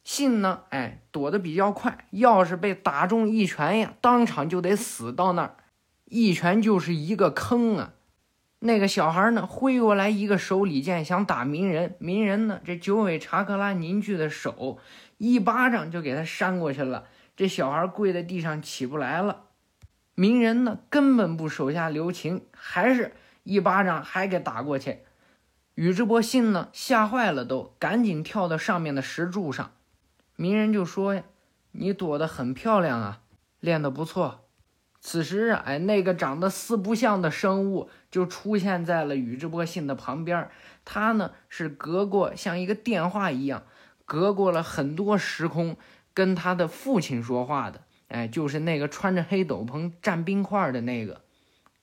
[0.04, 5.56] 信呢，哎，躲得比较快，要是被打中一拳呀，当场就得死到那儿，
[6.04, 7.94] 一拳就是一个坑啊！
[8.62, 11.96] 那个小孩呢，挥过来一个手里剑，想打鸣人。
[11.98, 14.78] 鸣人呢，这九尾查克拉凝聚的手，
[15.16, 17.06] 一巴掌就给他扇过去了。
[17.34, 19.44] 这小孩跪在地上起不来了。
[20.14, 24.98] 鸣人呢，根本不手下留情，还是一巴掌还给打过去。
[25.74, 29.72] 宇智波信呢，吓坏了，都赶紧跳到上面的石柱上。
[30.36, 31.22] 鸣人就说呀
[31.72, 33.22] ：“你躲得很漂亮啊，
[33.60, 34.44] 练得不错。”
[35.02, 40.50] 此时啊，哎，那个长得四不像的生物就出现在了宇智波信的旁边。
[40.84, 43.64] 他呢是隔过像一个电话一样，
[44.04, 45.78] 隔过了很多时空，
[46.12, 47.82] 跟他的父亲说话的。
[48.08, 51.22] 哎，就是那个穿着黑斗篷蘸冰块的那个。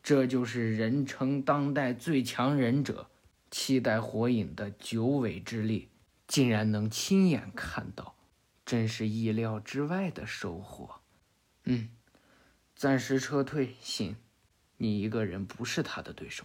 [0.03, 3.07] 这就是人称当代最强忍者，
[3.49, 5.89] 七代火影的九尾之力，
[6.27, 8.15] 竟然能亲眼看到，
[8.63, 11.01] 真是意料之外的收获。
[11.63, 11.89] 嗯。
[12.77, 14.17] 暂时撤退，信，
[14.77, 16.43] 你一个人不是他的对手。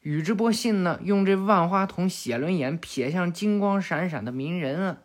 [0.00, 4.98] 宇智波信呢，用这万花筒写轮眼瞥向金光闪闪的鸣人啊，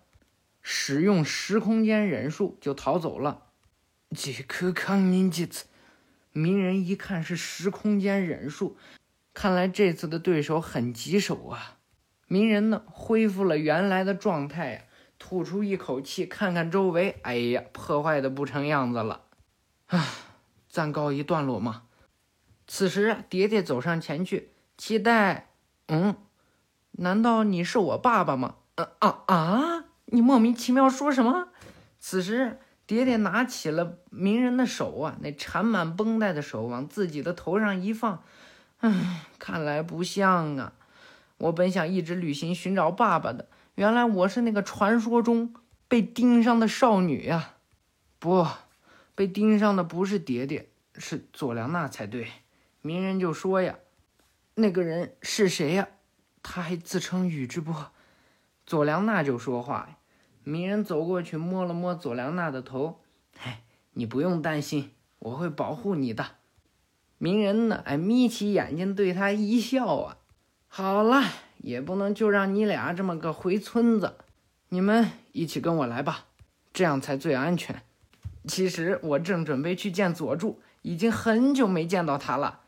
[0.62, 3.48] 使用时空间忍术就逃走了。
[4.16, 5.66] 杰克康宁几次，
[6.32, 8.78] 鸣人一看是时空间忍术，
[9.34, 11.80] 看来这次的对手很棘手啊。
[12.28, 14.82] 鸣人呢，恢复了原来的状态呀，
[15.20, 19.26] 吐出一口气，看看周围，哎呀，破坏的不成样子了，
[19.88, 20.08] 啊。
[20.72, 21.84] 暂告一段落嘛。
[22.66, 25.50] 此时，爹爹走上前去，期待，
[25.88, 26.16] 嗯，
[26.92, 28.56] 难道你是我爸爸吗？
[28.76, 29.86] 啊啊啊！
[30.06, 31.50] 你莫名其妙说什么？
[32.00, 38.24] 此时，爹爹拿起了鸣人的手啊，那缠满绷带的手往自己的头上一放，
[38.80, 40.74] 唉，看来不像啊。
[41.38, 45.54] 我本想一直旅行寻找爸爸的，原来我是那个传说中
[45.88, 47.56] 被盯上的少女呀！
[48.20, 48.48] 不，
[49.16, 52.28] 被盯上的不是蝶蝶，是佐良娜才对。
[52.82, 53.78] 鸣人就说呀
[54.56, 55.88] ：“那个人是谁呀？
[56.42, 57.92] 他还自称宇智波。”
[58.66, 59.98] 佐良娜就说话。
[60.44, 63.02] 鸣人走过去摸了摸佐良娜的头
[63.44, 66.26] ：“哎，你不用担心，我会保护你的。”
[67.20, 67.84] 鸣人呢？
[67.86, 70.18] 哎，眯起眼睛对他一笑啊。
[70.68, 71.22] 好了，
[71.60, 74.16] 也不能就让你俩这么个回村子，
[74.70, 76.26] 你们一起跟我来吧，
[76.74, 77.84] 这样才最安全。
[78.48, 82.62] 其实我正准备去见佐助，已经很久没见到他了。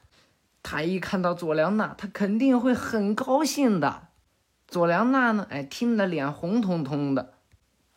[0.62, 4.08] 他一看到佐良娜，他肯定会很高兴的。
[4.68, 5.46] 佐良娜呢？
[5.50, 7.34] 哎，听得脸红彤彤的。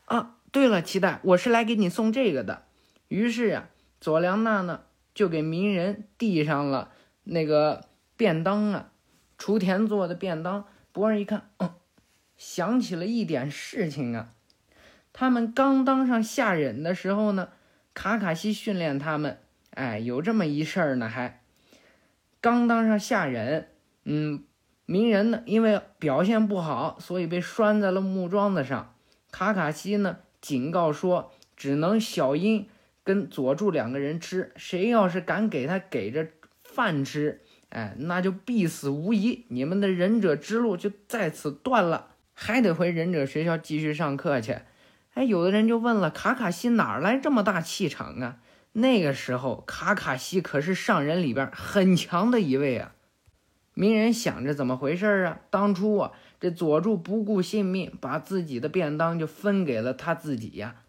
[0.06, 2.64] 啊，对了，期待，我是来给你送这个的。
[3.08, 3.68] 于是呀，
[4.00, 4.80] 佐良娜呢
[5.14, 6.90] 就给鸣人递上了
[7.24, 7.84] 那个
[8.16, 8.90] 便当啊，
[9.38, 10.66] 雏田做的便当。
[10.92, 11.74] 博人一看，嗯，
[12.36, 14.30] 想起了一点事情啊。
[15.12, 17.48] 他们刚当上下忍的时候呢，
[17.96, 19.38] 卡卡西训练他们，
[19.70, 21.40] 哎，有这么一事儿呢，还。
[22.42, 23.68] 刚当上下忍，
[24.04, 24.44] 嗯，
[24.84, 28.94] 鸣人呢，因为表现不好，所以被拴在了木桩子上。
[29.32, 32.68] 卡卡西呢，警告说，只能小樱
[33.02, 36.28] 跟佐助两个人吃，谁要是敢给他给着
[36.62, 44.58] 饭吃，哎，那就必死无疑，你们的忍者之路就在此断了，还得回忍者学校继续上课去。
[45.16, 48.36] 哎，有的人就问了，卡卡西哪来这么大气场啊？
[48.72, 52.92] 那个时候，卡卡西可是上人里边很强的一位啊！
[53.72, 55.40] 鸣人想着怎么回事啊？
[55.48, 60.82] 当初啊，这佐助不顾性命，把自己的便当就分给了他自己呀。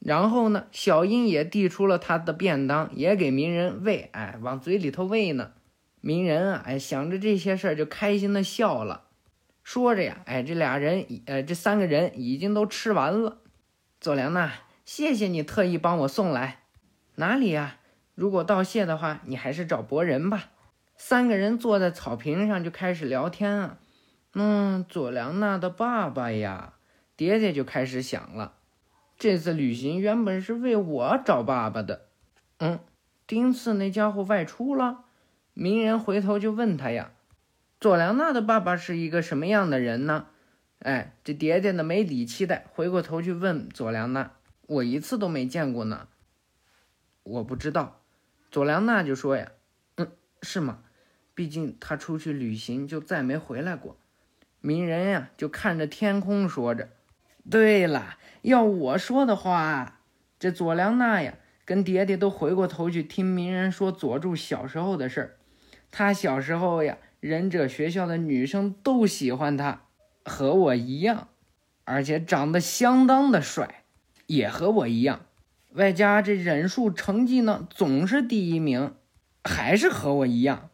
[0.00, 5.52] 然后呢，小樱也递出了他的便当，也给鸣人喂，哎，往嘴里头喂呢。
[6.02, 9.04] 鸣人啊，哎，想着这些事儿就开心的笑了。
[9.64, 13.38] 说着呀，哎，这俩人，呃，这三个人已经都吃完了。
[14.06, 14.52] 佐良娜，
[14.84, 16.60] 谢谢你特意帮我送来。
[17.16, 17.78] 哪里呀？
[18.14, 20.44] 如果道谢的话，你还是找博人吧。
[20.96, 23.78] 三个人坐在草坪上就开始聊天啊。
[24.34, 26.74] 嗯，佐良娜的爸爸呀，
[27.16, 28.52] 爹爹就开始想了。
[29.18, 32.02] 这次旅行原本是为我找爸爸的。
[32.58, 32.78] 嗯，
[33.26, 35.00] 丁次那家伙外出了。
[35.52, 37.10] 鸣人回头就问他呀
[37.80, 40.26] ：“佐良娜的爸爸是一个什么样的人呢？”
[40.80, 44.32] 哎，这爹爹呢没理期待，回过头去问佐良娜
[44.68, 46.08] ：“我一次都没见过呢。”
[47.24, 48.02] 我不知道，
[48.50, 49.50] 佐良娜就说呀，
[49.96, 50.12] 嗯，
[50.42, 50.80] 是吗？
[51.34, 53.98] 毕竟他出去旅行就再没回来过。
[54.60, 56.88] 鸣人呀就看着天空说着。
[57.50, 60.00] 对了，要我说的话，
[60.38, 61.34] 这佐良娜呀
[61.64, 65.36] 跟爹爹都回过头去听鸣人说佐助小时候的事儿。
[65.90, 69.85] 他小时候呀，忍者学校的女生都喜欢他，
[70.26, 71.28] 和我一样，
[71.84, 73.84] 而且长得相当的帅，
[74.26, 75.20] 也和我一样。
[75.72, 78.94] 外加这忍术成绩呢，总是第一名，
[79.44, 80.70] 还是和我一样，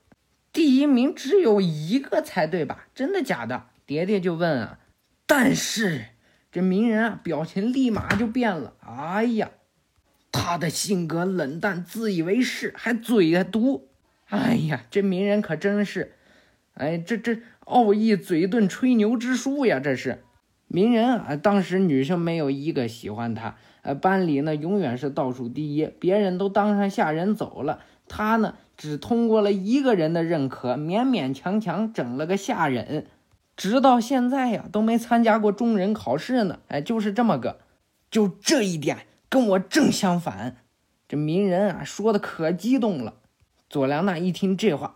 [0.53, 2.87] 第一名只有一个才对吧？
[2.95, 3.67] 真的假的？
[3.85, 4.79] 蝶蝶就问啊。
[5.27, 6.07] 但是
[6.51, 8.75] 这鸣人啊，表情立马就变了。
[8.81, 9.51] 哎呀，
[10.31, 13.88] 他的性格冷淡，自以为是，还嘴毒。
[14.29, 16.15] 哎呀，这鸣人可真是，
[16.75, 20.25] 哎，这这奥义嘴遁，吹牛之术呀，这是
[20.66, 21.37] 鸣人啊。
[21.37, 23.57] 当时女生没有一个喜欢他。
[23.83, 33.07] 呃，班里呢永远是倒数第一，别人都当上下人走了，他呢只通过了一个人的认可，勉勉强强整了个下忍，
[33.57, 36.61] 直到现在呀都没参加过中忍考试呢。
[36.68, 37.59] 哎，就是这么个，
[38.09, 38.98] 就这一点
[39.29, 40.59] 跟我正相反。
[41.09, 43.14] 这鸣人啊说的可激动了。
[43.68, 44.95] 佐良娜一听这话，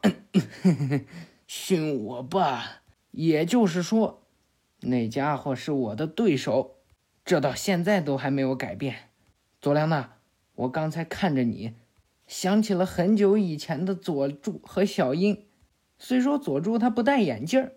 [1.47, 2.83] 训我吧，
[3.13, 4.23] 也就是说，
[4.81, 6.77] 那家伙是我的对手。
[7.25, 9.11] 这到现在都还没有改变，
[9.61, 10.19] 佐良娜，
[10.55, 11.75] 我刚才看着你，
[12.27, 15.45] 想起了很久以前的佐助和小樱。
[15.99, 17.73] 虽说佐助他不戴眼镜儿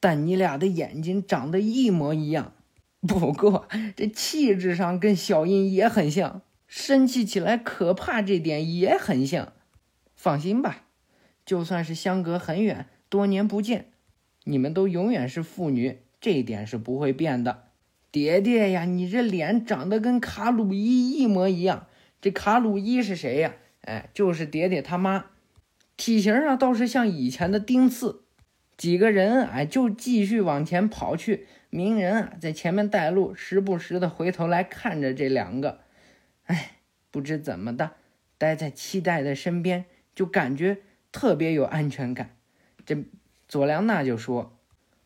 [0.00, 2.52] 但你俩的眼睛长得一模一样。
[3.00, 3.66] 不过
[3.96, 9.54] 这气质上跟小樱也很像，生气起来可怕这点也很像。
[10.14, 10.84] 放心吧，
[11.46, 13.90] 就算是相隔很远，多年不见，
[14.44, 17.64] 你们都永远是父女，这一点是不会变的。
[18.12, 21.86] 爹爹呀，你这脸长得跟卡鲁伊一模一样。
[22.20, 23.54] 这卡鲁伊是谁呀？
[23.82, 25.26] 哎，就是爹爹他妈。
[25.96, 28.22] 体型啊倒是像以前的丁次。
[28.76, 31.46] 几个人哎就继续往前跑去。
[31.68, 35.80] 鸣人啊在前面带路，时不时的回头来看着这两个。
[36.44, 36.78] 哎，
[37.10, 37.92] 不知怎么的，
[38.38, 39.84] 待在期待的身边，
[40.14, 40.78] 就感觉
[41.12, 42.36] 特别有安全感。
[42.90, 43.04] 这
[43.46, 44.58] 佐良娜就说：“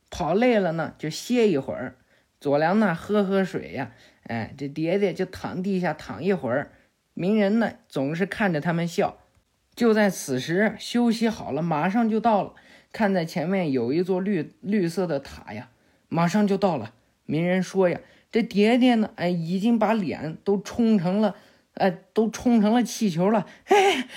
[0.08, 1.96] 跑累了呢，就歇一会儿。”
[2.40, 6.72] 佐良娜喝喝水呀，哎，这蝶蝶就躺地下躺一会儿。
[7.12, 9.18] 鸣人呢总是看着他们笑。
[9.74, 12.54] 就在此时，休息好了，马上就到了。
[12.90, 15.68] 看在前面有一座绿绿色的塔呀，
[16.08, 16.94] 马上就到了。
[17.26, 18.00] 鸣人说呀。
[18.32, 19.10] 这蝶蝶呢？
[19.16, 21.36] 哎，已经把脸都冲成了，
[21.74, 23.46] 哎，都冲成了气球了。
[23.66, 24.08] 哎，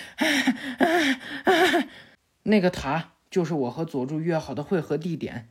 [2.43, 5.47] 那个塔就是我和佐助约好的汇合地点。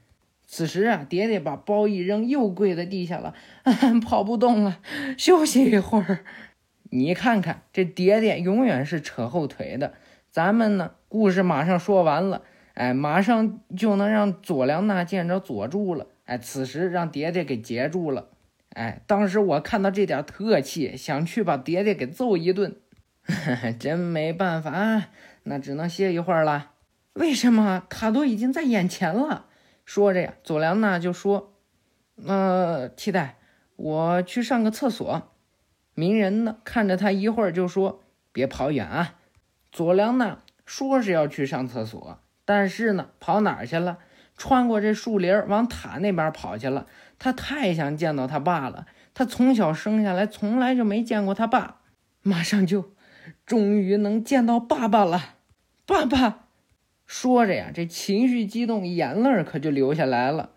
[0.47, 3.35] 此时啊，爹爹把包一扔，又跪在地下了，
[4.05, 4.81] 跑不动了，
[5.19, 6.25] 休息一会儿。
[6.91, 9.95] 你看看，这爹爹永远是扯后腿的。
[10.31, 12.43] 咱们呢，故事马上说完了，
[12.75, 16.07] 哎，马上就能让佐良娜见着佐助了。
[16.27, 18.29] 哎，此时让爹爹给截住了。
[18.75, 22.77] 哎，当时我看到这点特气，想去把爹爹给揍一顿，
[23.81, 25.07] 真没办法，
[25.43, 26.73] 那只能歇一会儿了。
[27.17, 27.83] 为什么？
[27.89, 29.47] 他都已经在眼前了。
[29.87, 31.55] 说着呀，佐良娜就说
[32.27, 33.39] ：“呃，期待，
[33.77, 35.33] 我去上个厕所。”
[35.95, 38.03] 鸣人呢，看着他一会儿就说
[38.33, 39.15] ：“别跑远啊。”
[39.73, 43.99] 佐良娜说是要去上厕所，但是呢，跑哪儿去了？
[44.37, 46.87] 穿过这树林，往塔那边跑去了。
[47.19, 48.87] 他太想见到他爸了。
[49.15, 51.79] 他从小生下来，从来就没见过他爸，
[52.21, 52.93] 马上就，
[53.47, 55.37] 终于能见到爸爸了。
[55.87, 56.46] 爸爸，
[57.07, 60.51] 说着呀，这情绪激动，眼泪可就流下来了。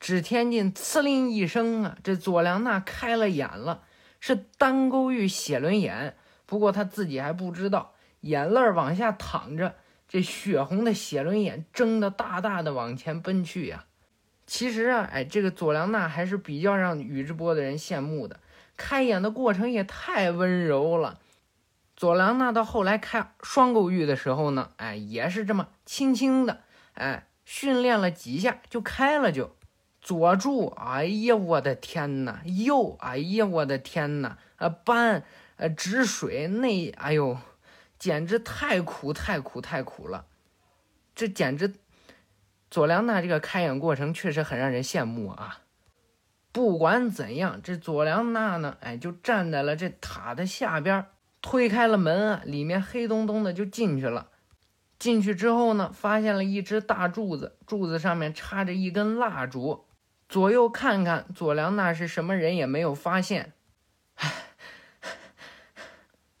[0.00, 3.82] 只听见“呲铃”一声啊，这佐良娜开了眼了，
[4.20, 6.16] 是单钩玉写轮眼。
[6.46, 9.76] 不过他自己还不知道，眼泪往下淌着。
[10.06, 13.86] 这血红的血轮眼睁得大大的往前奔去呀！
[14.46, 18.38] 其实啊，哎，这个佐良娜还是比较让宇智波的人羡慕的，
[18.76, 21.18] 开眼的过程也太温柔了。
[21.96, 26.60] 佐良娜到后来开双钩玉的时候呢，哎，也是这么轻轻的，
[26.94, 29.54] 哎，训练了几下就开了就。
[30.00, 32.42] 佐助，哎呀，我的天哪！
[32.44, 34.36] 又，哎呀，我的天哪！
[34.56, 35.24] 啊，斑，
[35.56, 37.38] 呃，止水，那，哎呦！
[37.96, 40.26] 简直太苦太苦太苦了，
[41.14, 41.72] 这简直，
[42.70, 45.60] 佐良娜这个开眼过程确实很让人羡慕啊。
[46.52, 51.06] 不管怎样，这佐良娜呢，哎，就站在了这塔的下边，
[51.44, 54.30] 推开了门啊，里面黑洞洞的就进去了。
[54.98, 59.84] 进去之后呢，发现了一只大柱子，柱子上面插着一根蜡烛。
[60.26, 63.52] 左右看看，佐良娜是什么人也没有发现。
[64.14, 64.32] 唉，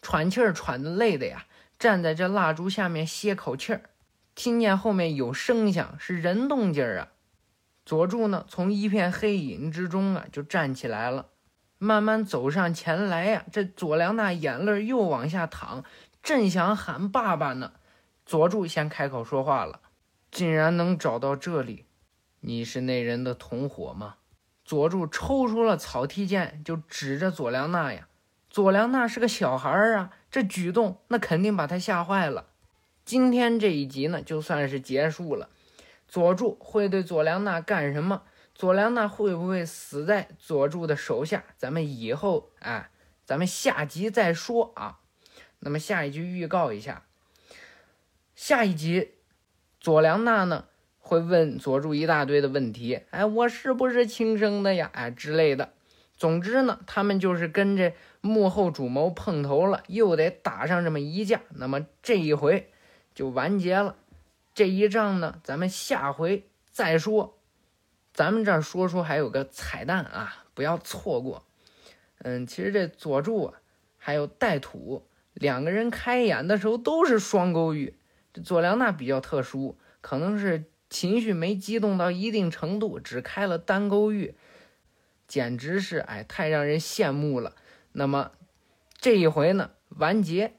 [0.00, 1.44] 喘气儿喘的累的呀。
[1.78, 3.82] 站在这蜡烛下面歇口气儿，
[4.34, 7.08] 听见后面有声响，是人动静儿啊。
[7.84, 11.26] 佐助呢，从一片黑影之中啊就站起来了，
[11.78, 13.44] 慢慢走上前来呀。
[13.52, 15.84] 这佐良娜眼泪又往下淌，
[16.22, 17.72] 正想喊爸爸呢，
[18.24, 19.80] 佐助先开口说话了
[20.30, 21.86] ：“竟然能找到这里，
[22.40, 24.16] 你是那人的同伙吗？”
[24.64, 28.08] 佐助抽出了草剃剑，就指着佐良娜呀。
[28.48, 30.10] 佐良娜是个小孩儿啊。
[30.30, 32.46] 这举动那肯定把他吓坏了。
[33.04, 35.50] 今天这一集呢，就算是结束了。
[36.08, 38.22] 佐助会对佐良娜干什么？
[38.54, 41.44] 佐良娜会不会死在佐助的手下？
[41.58, 42.90] 咱们以后啊，
[43.24, 45.00] 咱们下集再说啊。
[45.58, 47.04] 那么下一集预告一下，
[48.34, 49.12] 下一集
[49.80, 50.66] 佐良娜呢
[50.98, 54.90] 会问佐助一大堆的问题，哎，我是不是亲生的呀？
[54.94, 55.72] 哎之类的。
[56.16, 57.92] 总之呢，他们就是跟这。
[58.20, 62.72] 幕后主谋碰头了，又得打上这么一架，那么这一回
[63.14, 63.96] 就完结了。
[64.54, 67.36] 这一仗呢，咱们下回再说。
[68.14, 71.44] 咱们这儿说说还有个彩蛋啊，不要错过。
[72.18, 73.52] 嗯，其实这佐助，
[73.98, 77.98] 还有带土两个人开眼的时候都是双勾玉。
[78.32, 84.36] 这佐良娜比较特殊，可能是情绪没激动到一定程度，只开了单勾玉，
[85.26, 87.56] 简直是哎，太让人羡慕了。
[87.92, 88.30] 那么
[88.96, 90.54] 这一回呢完结，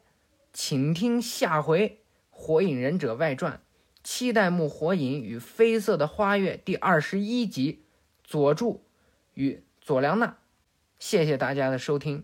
[0.52, 1.90] 请听下回
[2.30, 3.62] 《火影忍者外传：
[4.06, 7.82] 七代目火影与绯色的花月》第二十一集，
[8.24, 8.86] 佐助
[9.34, 10.38] 与佐良娜。
[11.00, 12.24] 谢谢大家的收听。